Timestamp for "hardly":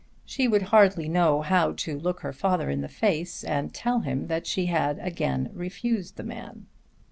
0.73-1.07